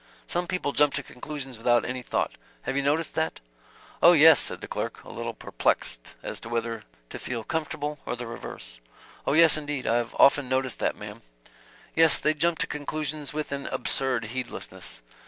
[0.27, 2.31] Some people jump to conclusions without any thought
[2.65, 3.39] you have noticed that?"
[4.01, 6.81] "O yes," said the clerk, a little perplexed as to whether
[7.11, 8.81] to feel comfortable or the reverse;
[9.27, 11.21] "Oh yes, indeed, I've often noticed that, ma'm."
[11.95, 15.03] "Yes, they jump to conclusions with an absurd heedlessness.